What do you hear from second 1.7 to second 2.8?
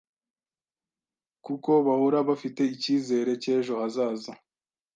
bahora bafite